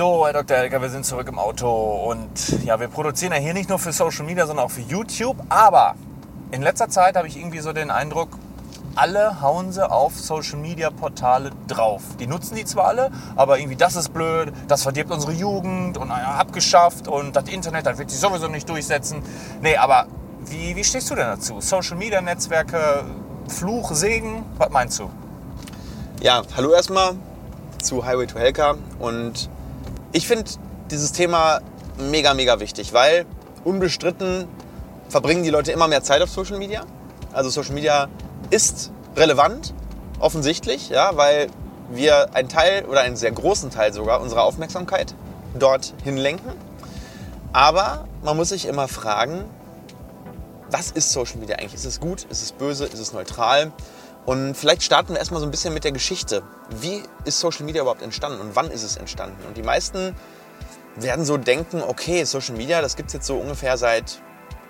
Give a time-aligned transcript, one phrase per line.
[0.00, 0.56] So, Herr Dr.
[0.56, 3.92] Elker, wir sind zurück im Auto und ja, wir produzieren ja hier nicht nur für
[3.92, 5.36] Social Media, sondern auch für YouTube.
[5.50, 5.94] Aber
[6.52, 8.30] in letzter Zeit habe ich irgendwie so den Eindruck,
[8.94, 12.00] alle hauen sie auf Social Media Portale drauf.
[12.18, 16.10] Die nutzen die zwar alle, aber irgendwie das ist blöd, das verdirbt unsere Jugend und
[16.10, 19.22] abgeschafft und das Internet, das wird sich sowieso nicht durchsetzen.
[19.60, 20.06] Nee, aber
[20.46, 21.60] wie, wie stehst du denn dazu?
[21.60, 23.04] Social Media Netzwerke,
[23.48, 25.10] Fluch, Segen, was meinst du?
[26.22, 27.16] Ja, hallo erstmal
[27.82, 29.50] zu Highway to Helka und
[30.12, 30.50] ich finde
[30.90, 31.60] dieses Thema
[31.98, 33.26] mega, mega wichtig, weil
[33.64, 34.48] unbestritten
[35.08, 36.84] verbringen die Leute immer mehr Zeit auf Social Media.
[37.32, 38.08] Also Social Media
[38.50, 39.74] ist relevant,
[40.18, 41.48] offensichtlich, ja, weil
[41.90, 45.14] wir einen Teil oder einen sehr großen Teil sogar unserer Aufmerksamkeit
[45.58, 46.52] dorthin lenken.
[47.52, 49.44] Aber man muss sich immer fragen,
[50.70, 51.74] was ist Social Media eigentlich?
[51.74, 52.26] Ist es gut?
[52.30, 52.86] Ist es böse?
[52.86, 53.72] Ist es neutral?
[54.26, 56.42] Und vielleicht starten wir erstmal so ein bisschen mit der Geschichte.
[56.68, 59.44] Wie ist Social Media überhaupt entstanden und wann ist es entstanden?
[59.46, 60.14] Und die meisten
[60.96, 64.20] werden so denken, okay, Social Media, das gibt es jetzt so ungefähr seit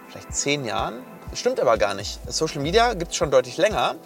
[0.08, 1.00] vielleicht zehn Jahren.
[1.30, 2.20] Das stimmt aber gar nicht.
[2.32, 3.96] Social Media gibt es schon deutlich länger,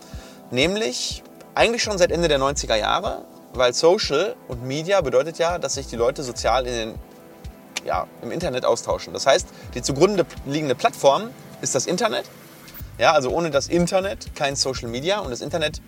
[0.50, 1.22] nämlich
[1.54, 5.86] eigentlich schon seit Ende der 90er Jahre, weil Social und Media bedeutet ja, dass sich
[5.86, 6.94] die Leute sozial in den,
[7.84, 9.12] ja, im Internet austauschen.
[9.12, 12.24] Das heißt, die zugrunde liegende Plattform ist das Internet.
[12.98, 15.18] Ja, also ohne das Internet kein Social Media.
[15.20, 15.80] Und das Internet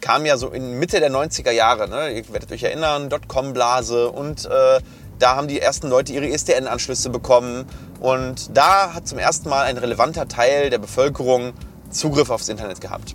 [0.00, 1.88] kam ja so in Mitte der 90er Jahre.
[1.88, 2.10] Ne?
[2.10, 4.80] Ihr werdet euch erinnern, Dotcom-Blase und äh,
[5.18, 7.66] da haben die ersten Leute ihre ISDN-Anschlüsse bekommen.
[8.00, 11.52] Und da hat zum ersten Mal ein relevanter Teil der Bevölkerung
[11.90, 13.14] Zugriff aufs Internet gehabt.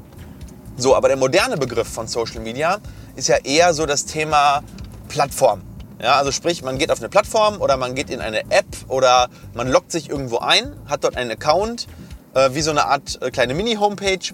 [0.77, 2.79] So, aber der moderne Begriff von Social Media
[3.15, 4.63] ist ja eher so das Thema
[5.09, 5.61] Plattform.
[6.01, 9.27] Ja, also sprich, man geht auf eine Plattform oder man geht in eine App oder
[9.53, 11.87] man loggt sich irgendwo ein, hat dort einen Account,
[12.33, 14.33] äh, wie so eine Art äh, kleine Mini-Homepage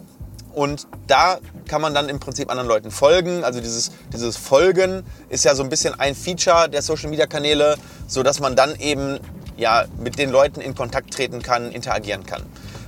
[0.54, 3.44] und da kann man dann im Prinzip anderen Leuten folgen.
[3.44, 7.76] Also dieses, dieses Folgen ist ja so ein bisschen ein Feature der Social-Media-Kanäle,
[8.08, 9.20] sodass man dann eben
[9.58, 12.44] ja, mit den Leuten in Kontakt treten kann, interagieren kann.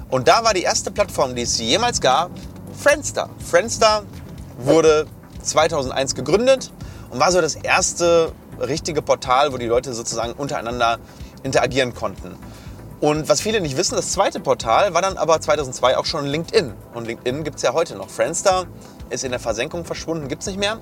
[0.09, 2.31] Und da war die erste Plattform, die es jemals gab,
[2.77, 3.29] Friendster.
[3.45, 4.03] Friendster
[4.59, 5.05] wurde
[5.41, 6.71] 2001 gegründet
[7.09, 10.99] und war so das erste richtige Portal, wo die Leute sozusagen untereinander
[11.43, 12.35] interagieren konnten.
[12.99, 16.73] Und was viele nicht wissen, das zweite Portal war dann aber 2002 auch schon LinkedIn.
[16.93, 18.09] Und LinkedIn gibt es ja heute noch.
[18.09, 18.65] Friendster
[19.09, 20.79] ist in der Versenkung verschwunden, gibt es nicht mehr.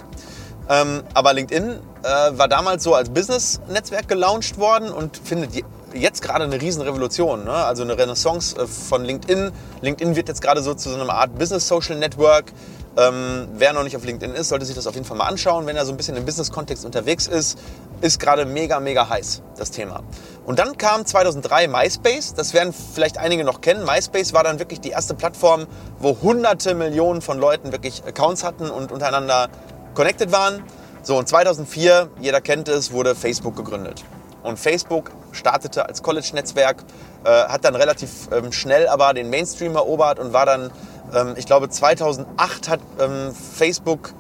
[0.70, 5.54] Ähm, aber LinkedIn äh, war damals so als Business-Netzwerk gelauncht worden und findet
[5.96, 7.46] jetzt gerade eine Riesenrevolution.
[7.46, 7.52] Ne?
[7.52, 9.52] Also eine Renaissance äh, von LinkedIn.
[9.82, 12.52] LinkedIn wird jetzt gerade so zu so einer Art Business-Social-Network.
[12.98, 15.66] Ähm, wer noch nicht auf LinkedIn ist, sollte sich das auf jeden Fall mal anschauen,
[15.66, 17.60] wenn er so ein bisschen im Business-Kontext unterwegs ist.
[18.02, 20.04] Ist gerade mega, mega heiß, das Thema.
[20.46, 22.36] Und dann kam 2003 MySpace.
[22.36, 23.84] Das werden vielleicht einige noch kennen.
[23.84, 25.68] MySpace war dann wirklich die erste Plattform,
[26.00, 29.50] wo hunderte Millionen von Leuten wirklich Accounts hatten und untereinander
[29.94, 30.64] connected waren.
[31.04, 34.04] So, und 2004, jeder kennt es, wurde Facebook gegründet.
[34.46, 36.84] Und Facebook startete als College-Netzwerk,
[37.24, 40.72] äh, hat dann relativ ähm, schnell aber den Mainstream erobert und war dann
[41.14, 44.14] ähm, ich glaube 2008 hat ähm, Facebook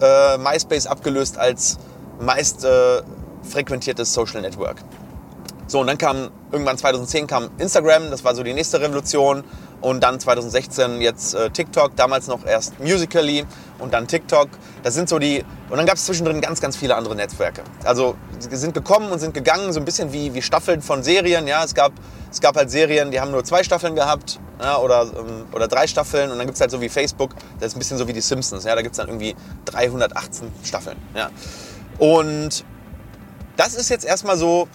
[0.00, 1.78] äh, MySpace abgelöst als
[2.20, 3.02] meist äh,
[3.42, 4.78] frequentiertes Social Network.
[5.68, 9.44] So, und dann kam irgendwann 2010 kam Instagram, das war so die nächste Revolution.
[9.80, 13.44] Und dann 2016 jetzt äh, TikTok, damals noch erst Musically
[13.78, 14.48] und dann TikTok.
[14.82, 15.44] Das sind so die.
[15.68, 17.62] Und dann gab es zwischendrin ganz, ganz viele andere Netzwerke.
[17.84, 21.48] Also sie sind gekommen und sind gegangen, so ein bisschen wie, wie Staffeln von Serien.
[21.48, 21.92] Ja, es gab,
[22.30, 25.86] es gab halt Serien, die haben nur zwei Staffeln gehabt ja, oder, ähm, oder drei
[25.86, 26.30] Staffeln.
[26.30, 28.20] Und dann gibt es halt so wie Facebook, das ist ein bisschen so wie die
[28.20, 28.64] Simpsons.
[28.64, 29.34] Ja, da gibt es dann irgendwie
[29.64, 30.96] 318 Staffeln.
[31.14, 31.30] Ja.
[31.98, 32.64] Und
[33.56, 34.68] das ist jetzt erstmal so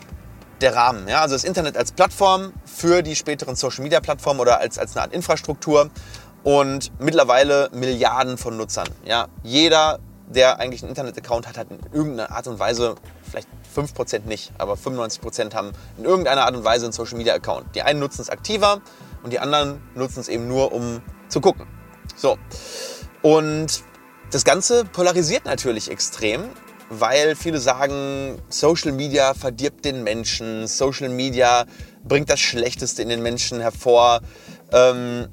[0.61, 1.07] der Rahmen.
[1.07, 1.21] Ja?
[1.21, 5.89] Also das Internet als Plattform für die späteren Social-Media-Plattformen oder als, als eine Art Infrastruktur
[6.43, 8.87] und mittlerweile Milliarden von Nutzern.
[9.05, 9.27] Ja?
[9.43, 9.99] Jeder,
[10.33, 12.95] der eigentlich einen Internet-Account hat, hat in irgendeiner Art und Weise,
[13.29, 17.75] vielleicht 5% nicht, aber 95% haben in irgendeiner Art und Weise einen Social-Media-Account.
[17.75, 18.81] Die einen nutzen es aktiver
[19.23, 21.67] und die anderen nutzen es eben nur, um zu gucken.
[22.15, 22.37] So.
[23.21, 23.83] Und
[24.31, 26.49] das Ganze polarisiert natürlich extrem
[26.91, 31.65] weil viele sagen, Social Media verdirbt den Menschen, Social Media
[32.03, 34.19] bringt das Schlechteste in den Menschen hervor.
[34.73, 35.29] Ähm,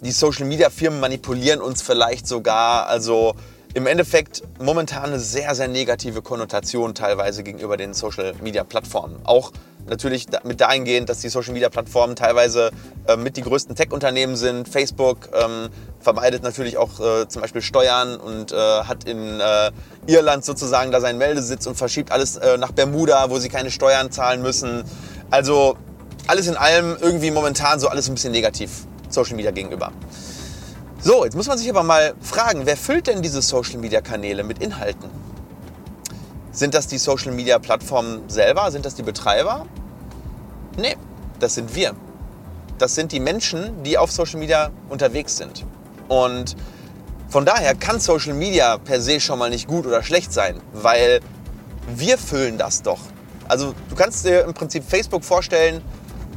[0.00, 2.86] die Social Media Firmen manipulieren uns vielleicht sogar.
[2.86, 3.34] Also
[3.74, 9.16] im Endeffekt momentan eine sehr, sehr negative Konnotation teilweise gegenüber den Social Media Plattformen.
[9.24, 9.52] Auch
[9.86, 12.70] natürlich mit dahingehend, dass die Social Media Plattformen teilweise
[13.08, 14.68] äh, mit die größten Tech-Unternehmen sind.
[14.68, 15.70] Facebook ähm,
[16.00, 19.70] vermeidet natürlich auch äh, zum Beispiel Steuern und äh, hat in äh,
[20.06, 24.10] Irland sozusagen da seinen Meldesitz und verschiebt alles äh, nach Bermuda, wo sie keine Steuern
[24.12, 24.84] zahlen müssen.
[25.30, 25.76] Also
[26.26, 29.92] alles in allem irgendwie momentan so alles ein bisschen negativ Social Media gegenüber.
[31.04, 34.44] So, jetzt muss man sich aber mal fragen, wer füllt denn diese Social Media Kanäle
[34.44, 35.10] mit Inhalten?
[36.52, 38.70] Sind das die Social Media Plattformen selber?
[38.70, 39.66] Sind das die Betreiber?
[40.76, 40.96] Nee,
[41.40, 41.96] das sind wir.
[42.78, 45.66] Das sind die Menschen, die auf Social Media unterwegs sind.
[46.06, 46.54] Und
[47.28, 51.18] von daher kann Social Media per se schon mal nicht gut oder schlecht sein, weil
[51.96, 53.00] wir füllen das doch.
[53.48, 55.82] Also du kannst dir im Prinzip Facebook vorstellen,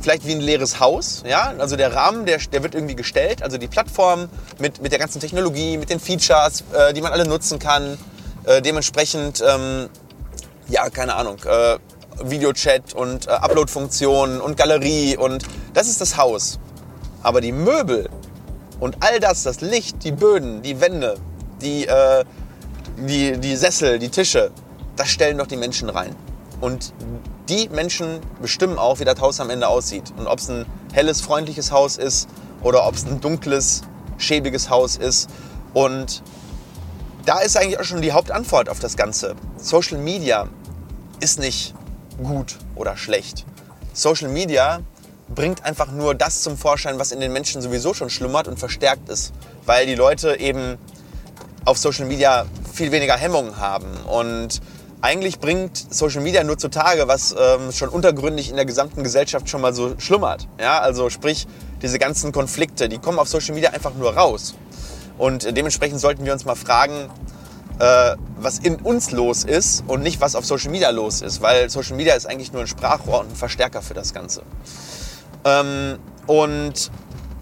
[0.05, 1.23] vielleicht wie ein leeres Haus.
[1.27, 1.55] Ja?
[1.57, 3.41] Also der Rahmen, der, der wird irgendwie gestellt.
[3.41, 4.29] Also die Plattform
[4.59, 7.97] mit, mit der ganzen Technologie, mit den Features, äh, die man alle nutzen kann.
[8.43, 9.89] Äh, dementsprechend, ähm,
[10.67, 11.79] ja, keine Ahnung, äh,
[12.23, 15.43] Videochat und äh, Upload-Funktionen und Galerie und
[15.73, 16.59] das ist das Haus.
[17.23, 18.07] Aber die Möbel
[18.79, 21.15] und all das, das Licht, die Böden, die Wände,
[21.63, 22.23] die, äh,
[22.97, 24.51] die, die Sessel, die Tische,
[24.95, 26.15] das stellen doch die Menschen rein.
[26.65, 26.93] Und
[27.47, 30.11] die Menschen bestimmen auch, wie das Haus am Ende aussieht.
[30.17, 32.27] Und ob es ein helles, freundliches Haus ist
[32.63, 33.83] oder ob es ein dunkles,
[34.17, 35.29] schäbiges Haus ist.
[35.75, 36.23] Und
[37.23, 39.35] da ist eigentlich auch schon die Hauptantwort auf das Ganze.
[39.57, 40.47] Social Media
[41.19, 41.75] ist nicht
[42.23, 43.45] gut oder schlecht.
[43.93, 44.79] Social Media
[45.27, 49.07] bringt einfach nur das zum Vorschein, was in den Menschen sowieso schon schlummert und verstärkt
[49.07, 49.33] ist.
[49.67, 50.79] Weil die Leute eben
[51.63, 53.85] auf Social Media viel weniger Hemmungen haben.
[54.07, 54.61] Und
[55.01, 59.61] eigentlich bringt Social Media nur zutage, was ähm, schon untergründig in der gesamten Gesellschaft schon
[59.61, 60.47] mal so schlummert.
[60.59, 61.47] Ja, also sprich,
[61.81, 64.55] diese ganzen Konflikte, die kommen auf Social Media einfach nur raus.
[65.17, 67.09] Und dementsprechend sollten wir uns mal fragen,
[67.79, 71.41] äh, was in uns los ist und nicht, was auf Social Media los ist.
[71.41, 74.43] Weil Social Media ist eigentlich nur ein Sprachrohr und ein Verstärker für das Ganze.
[75.43, 76.91] Ähm, und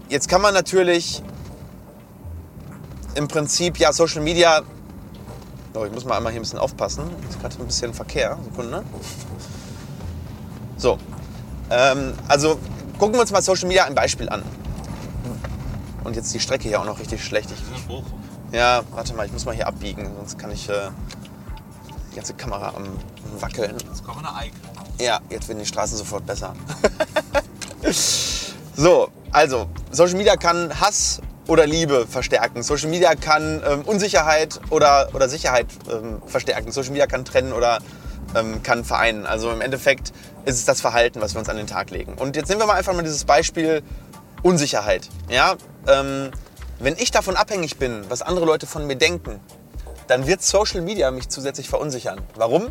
[0.08, 1.22] jetzt kann man natürlich
[3.14, 4.62] im Prinzip, ja, Social Media.
[5.76, 7.04] Oh, ich muss mal einmal hier ein bisschen aufpassen.
[7.28, 8.38] Ist gerade ein bisschen Verkehr.
[8.44, 8.84] Sekunde.
[10.76, 10.98] So.
[11.68, 12.60] Ähm, also
[12.98, 14.44] gucken wir uns mal Social Media ein Beispiel an.
[16.04, 17.50] Und jetzt die Strecke hier auch noch richtig schlecht.
[17.50, 20.90] Ich, ja, warte mal, ich muss mal hier abbiegen, sonst kann ich äh,
[22.12, 22.86] die ganze Kamera am
[23.40, 23.76] Wackeln.
[23.88, 24.52] Jetzt kommen wir nach Eik.
[25.00, 26.54] Ja, jetzt werden die Straßen sofort besser.
[28.76, 32.62] so, also, Social Media kann Hass oder Liebe verstärken.
[32.62, 36.72] Social Media kann ähm, Unsicherheit oder, oder Sicherheit ähm, verstärken.
[36.72, 37.78] Social Media kann trennen oder
[38.34, 39.26] ähm, kann vereinen.
[39.26, 40.12] Also im Endeffekt
[40.44, 42.14] ist es das Verhalten, was wir uns an den Tag legen.
[42.14, 43.82] Und jetzt nehmen wir mal einfach mal dieses Beispiel
[44.42, 45.08] Unsicherheit.
[45.28, 45.56] Ja?
[45.86, 46.30] Ähm,
[46.78, 49.40] wenn ich davon abhängig bin, was andere Leute von mir denken,
[50.06, 52.20] dann wird Social Media mich zusätzlich verunsichern.
[52.34, 52.68] Warum?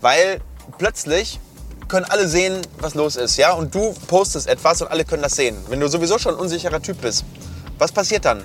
[0.00, 0.40] Weil
[0.78, 1.40] plötzlich
[1.88, 3.52] können alle sehen, was los ist, ja?
[3.52, 5.56] Und du postest etwas und alle können das sehen.
[5.68, 7.24] Wenn du sowieso schon ein unsicherer Typ bist,
[7.78, 8.42] was passiert dann?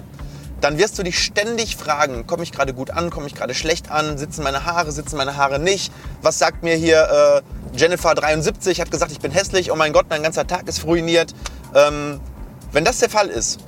[0.59, 3.89] Dann wirst du dich ständig fragen, komme ich gerade gut an, komme ich gerade schlecht
[3.89, 5.91] an, sitzen meine Haare, sitzen meine Haare nicht?
[6.21, 7.41] Was sagt mir hier
[7.73, 10.85] äh, Jennifer 73, hat gesagt, ich bin hässlich, oh mein Gott, mein ganzer Tag ist
[10.85, 11.33] ruiniert.
[11.73, 12.19] Ähm,
[12.71, 13.59] wenn das der Fall ist,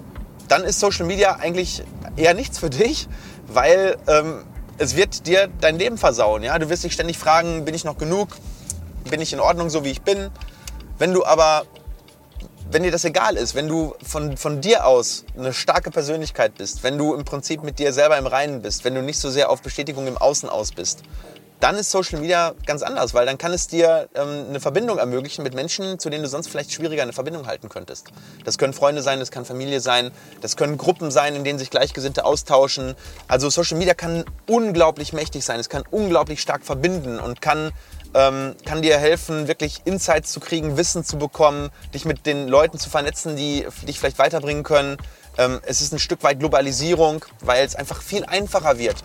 [0.48, 1.84] dann ist Social Media eigentlich
[2.16, 3.08] eher nichts für dich,
[3.48, 4.44] weil ähm,
[4.78, 6.44] es wird dir dein Leben versauen.
[6.44, 6.60] Ja?
[6.60, 8.30] Du wirst dich ständig fragen, bin ich noch genug?
[9.10, 10.30] bin ich in Ordnung, so wie ich bin.
[10.98, 11.64] Wenn du aber,
[12.74, 16.82] wenn dir das egal ist, wenn du von, von dir aus eine starke Persönlichkeit bist,
[16.84, 19.52] wenn du im Prinzip mit dir selber im Reinen bist, wenn du nicht so sehr
[19.52, 21.04] auf Bestätigung im Außen aus bist,
[21.60, 25.44] dann ist Social Media ganz anders, weil dann kann es dir ähm, eine Verbindung ermöglichen
[25.44, 28.08] mit Menschen, zu denen du sonst vielleicht schwieriger eine Verbindung halten könntest.
[28.44, 30.12] Das können Freunde sein, das kann Familie sein,
[30.42, 32.96] das können Gruppen sein, in denen sich Gleichgesinnte austauschen.
[33.30, 37.72] Also Social Media kann unglaublich mächtig sein, es kann unglaublich stark verbinden und kann
[38.14, 42.78] ähm, kann dir helfen, wirklich Insights zu kriegen, Wissen zu bekommen, dich mit den Leuten
[42.80, 44.98] zu vernetzen, die dich vielleicht weiterbringen können.
[45.38, 48.98] Ähm, es ist ein Stück weit Globalisierung, weil es einfach viel einfacher wird.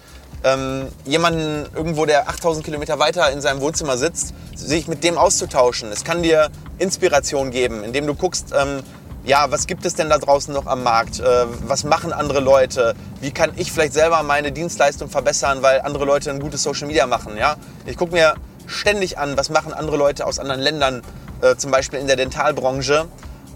[0.45, 5.91] Ähm, jemanden irgendwo, der 8000 Kilometer weiter in seinem Wohnzimmer sitzt, sich mit dem auszutauschen.
[5.91, 8.83] Es kann dir Inspiration geben, indem du guckst, ähm,
[9.25, 11.19] ja, was gibt es denn da draußen noch am Markt?
[11.19, 12.95] Äh, was machen andere Leute?
[13.21, 17.07] Wie kann ich vielleicht selber meine Dienstleistung verbessern, weil andere Leute ein gutes Social Media
[17.07, 17.37] machen?
[17.37, 17.57] Ja?
[17.85, 18.35] Ich gucke mir
[18.69, 21.03] ständig an, was machen andere Leute aus anderen Ländern,
[21.41, 23.07] äh, zum Beispiel in der Dentalbranche.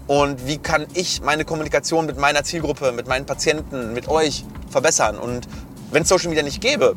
[0.07, 5.17] Und wie kann ich meine Kommunikation mit meiner Zielgruppe, mit meinen Patienten, mit euch verbessern?
[5.17, 5.47] Und
[5.91, 6.95] wenn es Social Media nicht gäbe,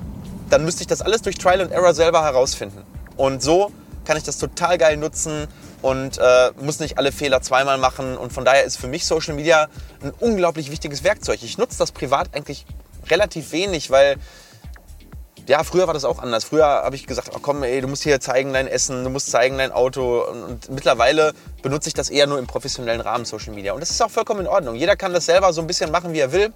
[0.51, 2.83] dann müsste ich das alles durch Trial and Error selber herausfinden.
[3.17, 3.71] Und so
[4.05, 5.47] kann ich das total geil nutzen
[5.83, 8.17] und äh, muss nicht alle Fehler zweimal machen.
[8.17, 9.69] Und von daher ist für mich Social Media
[10.03, 11.43] ein unglaublich wichtiges Werkzeug.
[11.43, 12.67] Ich nutze das privat eigentlich
[13.09, 14.17] relativ wenig, weil
[15.49, 16.45] ja, früher war das auch anders.
[16.45, 19.31] Früher habe ich gesagt, oh, komm, ey, du musst hier zeigen dein Essen, du musst
[19.31, 20.23] zeigen dein Auto.
[20.23, 23.73] Und mittlerweile benutze ich das eher nur im professionellen Rahmen Social Media.
[23.73, 24.75] Und das ist auch vollkommen in Ordnung.
[24.75, 26.53] Jeder kann das selber so ein bisschen machen, wie er will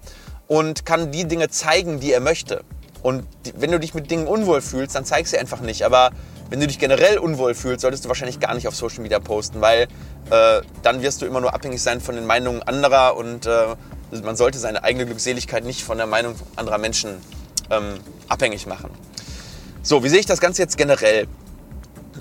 [0.47, 2.63] und kann die Dinge zeigen, die er möchte.
[3.01, 5.85] Und wenn du dich mit Dingen unwohl fühlst, dann zeig sie einfach nicht.
[5.85, 6.11] Aber
[6.49, 9.61] wenn du dich generell unwohl fühlst, solltest du wahrscheinlich gar nicht auf Social Media posten,
[9.61, 9.87] weil
[10.29, 13.67] äh, dann wirst du immer nur abhängig sein von den Meinungen anderer und äh,
[14.21, 17.21] man sollte seine eigene Glückseligkeit nicht von der Meinung anderer Menschen
[17.71, 18.89] ähm, abhängig machen.
[19.81, 21.27] So, wie sehe ich das Ganze jetzt generell?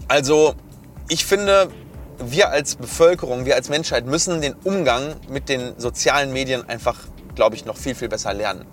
[0.08, 0.54] Also,
[1.08, 1.68] ich finde,
[2.18, 6.96] wir als Bevölkerung, wir als Menschheit müssen den Umgang mit den sozialen Medien einfach,
[7.34, 8.64] glaube ich, noch viel, viel besser lernen.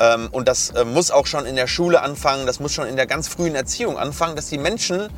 [0.00, 2.96] Ähm, und das äh, muss auch schon in der Schule anfangen, das muss schon in
[2.96, 5.08] der ganz frühen Erziehung anfangen, dass die Menschen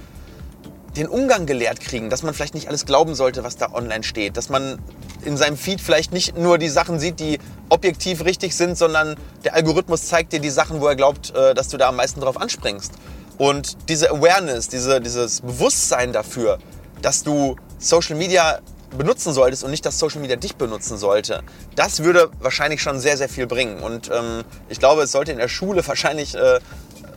[0.97, 4.37] den Umgang gelehrt kriegen, dass man vielleicht nicht alles glauben sollte, was da online steht,
[4.37, 4.79] dass man
[5.25, 9.55] in seinem Feed vielleicht nicht nur die Sachen sieht, die objektiv richtig sind, sondern der
[9.55, 12.41] Algorithmus zeigt dir die Sachen, wo er glaubt, äh, dass du da am meisten drauf
[12.41, 12.93] anspringst.
[13.39, 16.59] Und diese Awareness, diese, dieses Bewusstsein dafür,
[17.01, 18.61] dass du Social Media
[18.97, 21.43] benutzen solltest und nicht, dass Social Media dich benutzen sollte,
[21.77, 23.83] das würde wahrscheinlich schon sehr, sehr viel bringen.
[23.83, 26.61] Und ähm, ich glaube, es sollte in der Schule wahrscheinlich äh,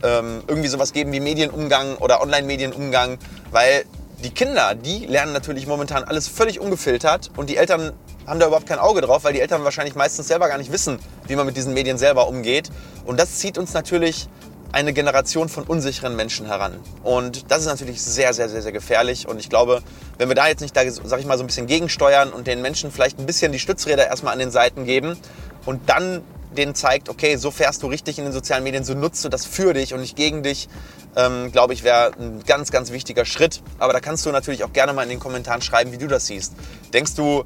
[0.04, 3.18] ähm, irgendwie sowas geben wie Medienumgang oder Online-Medienumgang,
[3.50, 3.84] weil
[4.22, 7.92] die Kinder, die lernen natürlich momentan alles völlig ungefiltert und die Eltern
[8.26, 10.98] haben da überhaupt kein Auge drauf, weil die Eltern wahrscheinlich meistens selber gar nicht wissen,
[11.26, 12.70] wie man mit diesen Medien selber umgeht.
[13.04, 14.28] Und das zieht uns natürlich
[14.72, 16.80] eine Generation von unsicheren Menschen heran.
[17.02, 19.28] Und das ist natürlich sehr, sehr, sehr, sehr gefährlich.
[19.28, 19.82] Und ich glaube,
[20.18, 22.60] wenn wir da jetzt nicht, da, sag ich mal, so ein bisschen gegensteuern und den
[22.60, 25.16] Menschen vielleicht ein bisschen die Stützräder erstmal an den Seiten geben
[25.64, 26.22] und dann
[26.54, 29.46] denen zeigt, okay, so fährst du richtig in den sozialen Medien, so nutzt du das
[29.46, 30.68] für dich und nicht gegen dich,
[31.16, 33.62] ähm, glaube ich, wäre ein ganz, ganz wichtiger Schritt.
[33.78, 36.26] Aber da kannst du natürlich auch gerne mal in den Kommentaren schreiben, wie du das
[36.26, 36.54] siehst.
[36.92, 37.44] Denkst du,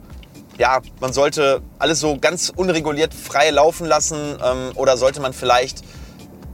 [0.59, 5.83] ja, man sollte alles so ganz unreguliert frei laufen lassen ähm, oder sollte man vielleicht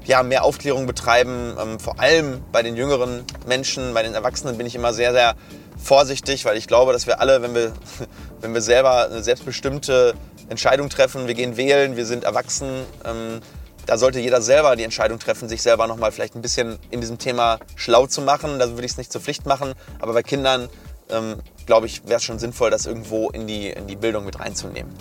[0.04, 1.56] ja, mehr Aufklärung betreiben.
[1.60, 5.34] Ähm, vor allem bei den jüngeren Menschen, bei den Erwachsenen bin ich immer sehr, sehr
[5.82, 7.72] vorsichtig, weil ich glaube, dass wir alle, wenn wir,
[8.40, 10.14] wenn wir selber eine selbstbestimmte
[10.48, 12.68] Entscheidung treffen, wir gehen wählen, wir sind erwachsen,
[13.04, 13.40] ähm,
[13.86, 17.18] da sollte jeder selber die Entscheidung treffen, sich selber nochmal vielleicht ein bisschen in diesem
[17.18, 18.58] Thema schlau zu machen.
[18.58, 20.68] Da würde ich es nicht zur Pflicht machen, aber bei Kindern,
[21.10, 21.36] ähm,
[21.66, 24.92] glaube ich, wäre es schon sinnvoll, das irgendwo in die, in die Bildung mit reinzunehmen.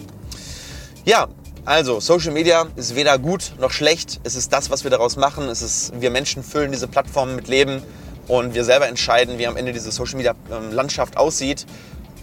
[1.05, 1.27] Ja,
[1.65, 4.19] also, Social Media ist weder gut noch schlecht.
[4.23, 5.47] Es ist das, was wir daraus machen.
[5.47, 7.81] Es ist, wir Menschen füllen diese Plattformen mit Leben
[8.27, 11.65] und wir selber entscheiden, wie am Ende diese Social Media ähm, Landschaft aussieht.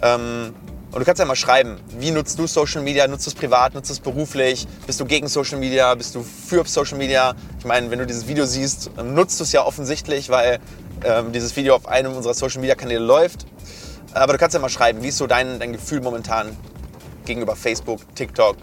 [0.03, 0.53] Ähm,
[0.91, 3.07] und du kannst ja mal schreiben, wie nutzt du Social Media?
[3.07, 3.73] Nutzt du es privat?
[3.73, 4.67] Nutzt du es beruflich?
[4.85, 5.95] Bist du gegen Social Media?
[5.95, 7.33] Bist du für Social Media?
[7.59, 10.59] Ich meine, wenn du dieses Video siehst, nutzt du es ja offensichtlich, weil
[11.05, 13.45] ähm, dieses Video auf einem unserer Social Media Kanäle läuft.
[14.13, 16.57] Aber du kannst ja mal schreiben, wie ist so dein, dein Gefühl momentan
[17.25, 18.57] gegenüber Facebook, TikTok,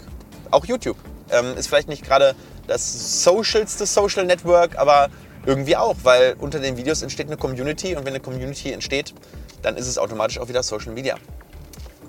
[0.51, 0.99] auch YouTube.
[1.31, 2.35] Ähm, ist vielleicht nicht gerade
[2.67, 5.09] das socialste Social Network, aber
[5.47, 9.15] irgendwie auch, weil unter den Videos entsteht eine Community und wenn eine Community entsteht,
[9.63, 11.17] dann ist es automatisch auch wieder Social Media.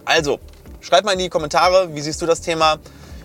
[0.09, 0.39] Also,
[0.81, 2.79] schreib mal in die Kommentare, wie siehst du das Thema?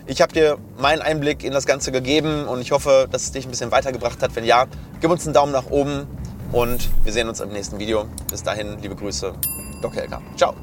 [0.06, 3.46] Ich habe dir meinen Einblick in das Ganze gegeben und ich hoffe, dass es dich
[3.46, 4.36] ein bisschen weitergebracht hat.
[4.36, 4.66] Wenn ja,
[5.00, 6.06] gib uns einen Daumen nach oben
[6.52, 8.04] und wir sehen uns im nächsten Video.
[8.30, 9.32] Bis dahin, liebe Grüße,
[9.80, 10.20] Doc Helka.
[10.36, 10.54] Ciao.